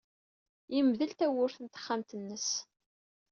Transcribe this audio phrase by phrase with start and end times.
[0.75, 2.49] Yemdel tawwurt n texxamt-nnes.